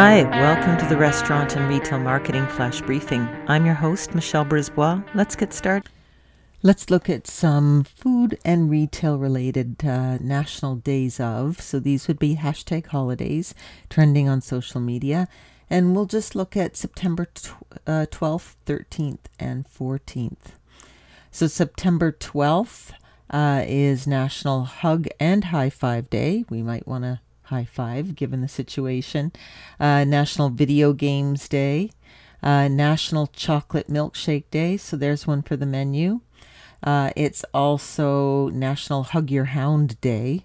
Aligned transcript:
Hi, 0.00 0.22
welcome 0.22 0.78
to 0.78 0.86
the 0.86 0.96
Restaurant 0.96 1.56
and 1.56 1.68
Retail 1.68 1.98
Marketing 1.98 2.46
Flash 2.46 2.80
Briefing. 2.82 3.28
I'm 3.48 3.66
your 3.66 3.74
host, 3.74 4.14
Michelle 4.14 4.44
Brisbois. 4.44 5.02
Let's 5.12 5.34
get 5.34 5.52
started. 5.52 5.90
Let's 6.62 6.88
look 6.88 7.10
at 7.10 7.26
some 7.26 7.82
food 7.82 8.38
and 8.44 8.70
retail 8.70 9.18
related 9.18 9.84
uh, 9.84 10.18
national 10.18 10.76
days 10.76 11.18
of. 11.18 11.60
So 11.60 11.80
these 11.80 12.06
would 12.06 12.20
be 12.20 12.36
hashtag 12.36 12.86
holidays 12.86 13.56
trending 13.90 14.28
on 14.28 14.40
social 14.40 14.80
media. 14.80 15.26
And 15.68 15.96
we'll 15.96 16.06
just 16.06 16.36
look 16.36 16.56
at 16.56 16.76
September 16.76 17.24
tw- 17.34 17.56
uh, 17.84 18.06
12th, 18.08 18.54
13th, 18.66 19.24
and 19.40 19.66
14th. 19.66 20.54
So 21.32 21.48
September 21.48 22.12
12th 22.12 22.92
uh, 23.30 23.64
is 23.66 24.06
National 24.06 24.62
Hug 24.62 25.08
and 25.18 25.46
High 25.46 25.70
Five 25.70 26.08
Day. 26.08 26.44
We 26.48 26.62
might 26.62 26.86
want 26.86 27.02
to 27.02 27.18
high 27.48 27.64
five 27.64 28.14
given 28.14 28.40
the 28.40 28.48
situation. 28.48 29.32
Uh, 29.80 30.04
National 30.04 30.50
Video 30.50 30.92
Games 30.92 31.48
Day, 31.48 31.90
uh, 32.42 32.68
National 32.68 33.26
Chocolate 33.26 33.88
Milkshake 33.88 34.50
Day. 34.50 34.76
So 34.76 34.96
there's 34.96 35.26
one 35.26 35.42
for 35.42 35.56
the 35.56 35.66
menu. 35.66 36.20
Uh, 36.82 37.10
it's 37.16 37.44
also 37.52 38.48
National 38.50 39.02
Hug 39.02 39.30
Your 39.30 39.46
Hound 39.46 40.00
Day. 40.00 40.44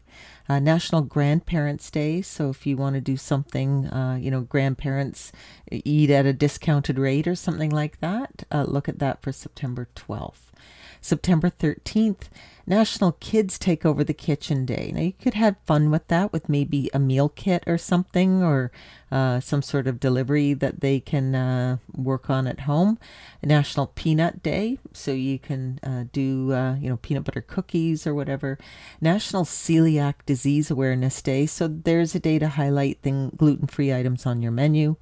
Uh, 0.50 0.60
National 0.60 1.02
Grandparents 1.02 1.90
Day. 1.90 2.22
So 2.22 2.50
if 2.50 2.68
you 2.68 2.76
want 2.76 2.96
to 2.96 3.02
do 3.02 3.16
something, 3.16 3.88
uh, 3.88 4.18
you 4.20 4.30
know, 4.30 4.42
grandparents 4.42 5.32
eat 5.72 6.10
at 6.10 6.26
a 6.26 6.34
discounted 6.34 7.00
rate 7.00 7.28
or 7.28 7.36
something 7.36 7.70
like 7.70 8.02
that, 8.02 8.44
uh, 8.52 8.66
look 8.68 8.90
at 8.90 9.00
that 9.00 9.22
for 9.22 9.32
September 9.32 9.88
12th. 9.96 10.52
September 11.00 11.50
13th 11.50 12.30
National 12.66 13.12
Kids 13.14 13.60
Take 13.60 13.86
Over 13.86 14.04
the 14.04 14.14
Kitchen 14.14 14.66
Day. 14.66 14.92
Now, 14.96 15.02
you 15.02 15.14
could 15.14 15.34
have 15.34 15.58
fun 15.66 15.92
with 15.92 16.08
that 16.08 16.32
with 16.32 16.48
maybe 16.48 16.90
a 16.94 17.00
meal 17.00 17.28
kit 17.28 17.64
or 17.68 17.78
something 17.78 18.42
or 18.42 18.72
uh, 19.12 19.42
some 19.42 19.62
sort 19.62 19.86
of 19.86 20.00
delivery 20.00 20.54
that 20.54 20.80
they 20.80 21.02
can 21.02 21.36
uh, 21.36 21.78
work 21.94 22.30
on 22.30 22.48
at 22.48 22.62
home. 22.62 22.98
National 23.44 23.88
Peanut 23.88 24.42
Day, 24.42 24.80
so 24.94 25.12
you 25.12 25.40
can 25.40 25.80
uh, 25.84 26.06
do, 26.14 26.54
uh, 26.54 26.76
you 26.76 26.90
know, 26.90 26.98
peanut 26.98 27.26
butter 27.26 27.42
cookies 27.42 28.08
or 28.08 28.16
whatever. 28.16 28.58
National 29.02 29.44
Celiac 29.44 30.16
Disease 30.26 30.72
Awareness 30.72 31.22
Day, 31.22 31.46
so 31.46 31.68
there's 31.68 32.16
a 32.16 32.20
day 32.20 32.40
to 32.40 32.48
highlight 32.48 33.02
gluten 33.02 33.68
free 33.68 33.94
items 33.94 34.26
on 34.26 34.42
your 34.42 34.54
menu. 34.54 34.96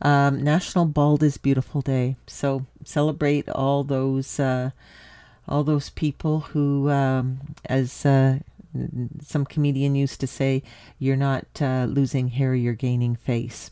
Um, 0.00 0.42
National 0.42 0.86
Bald 0.86 1.22
is 1.22 1.36
Beautiful 1.36 1.80
Day, 1.80 2.16
so 2.26 2.66
celebrate 2.84 3.48
all 3.48 3.84
those 3.84 4.38
uh, 4.40 4.70
all 5.48 5.64
those 5.64 5.90
people 5.90 6.40
who, 6.40 6.90
um, 6.90 7.40
as 7.66 8.06
uh, 8.06 8.38
some 9.20 9.44
comedian 9.44 9.94
used 9.94 10.20
to 10.20 10.26
say, 10.26 10.62
you're 10.98 11.16
not 11.16 11.46
uh, 11.60 11.86
losing 11.88 12.28
hair, 12.28 12.54
you're 12.54 12.74
gaining 12.74 13.16
face. 13.16 13.70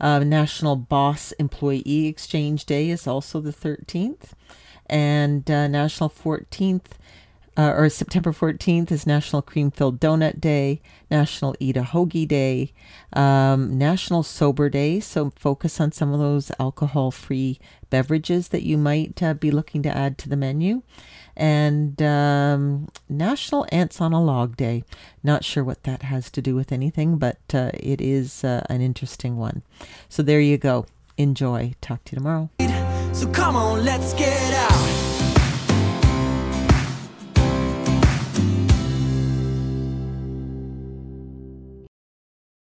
Uh, 0.00 0.20
National 0.20 0.76
Boss 0.76 1.32
Employee 1.32 2.06
Exchange 2.06 2.64
Day 2.64 2.88
is 2.88 3.06
also 3.06 3.40
the 3.40 3.52
13th, 3.52 4.32
and 4.86 5.50
uh, 5.50 5.68
National 5.68 6.08
14th 6.08 6.92
uh, 7.60 7.74
or 7.76 7.90
September 7.90 8.32
14th 8.32 8.90
is 8.90 9.06
National 9.06 9.42
Cream 9.42 9.70
Filled 9.70 10.00
Donut 10.00 10.40
Day, 10.40 10.80
National 11.10 11.54
Eat 11.60 11.76
a 11.76 11.82
Hoagie 11.82 12.26
Day, 12.26 12.72
um, 13.12 13.76
National 13.76 14.22
Sober 14.22 14.70
Day. 14.70 14.98
So 14.98 15.30
focus 15.36 15.78
on 15.78 15.92
some 15.92 16.10
of 16.14 16.20
those 16.20 16.50
alcohol 16.58 17.10
free 17.10 17.60
beverages 17.90 18.48
that 18.48 18.62
you 18.62 18.78
might 18.78 19.22
uh, 19.22 19.34
be 19.34 19.50
looking 19.50 19.82
to 19.82 19.94
add 19.94 20.16
to 20.18 20.28
the 20.30 20.36
menu. 20.36 20.82
And 21.36 22.00
um, 22.00 22.88
National 23.10 23.66
Ants 23.70 24.00
on 24.00 24.14
a 24.14 24.22
Log 24.22 24.56
Day. 24.56 24.82
Not 25.22 25.44
sure 25.44 25.62
what 25.62 25.82
that 25.82 26.02
has 26.04 26.30
to 26.30 26.40
do 26.40 26.54
with 26.54 26.72
anything, 26.72 27.18
but 27.18 27.40
uh, 27.52 27.72
it 27.74 28.00
is 28.00 28.42
uh, 28.42 28.64
an 28.70 28.80
interesting 28.80 29.36
one. 29.36 29.62
So 30.08 30.22
there 30.22 30.40
you 30.40 30.56
go. 30.56 30.86
Enjoy. 31.18 31.74
Talk 31.82 32.04
to 32.04 32.12
you 32.12 32.16
tomorrow. 32.16 32.48
So 33.12 33.28
come 33.28 33.54
on, 33.54 33.84
let's 33.84 34.14
get 34.14 34.54
out. 34.54 35.09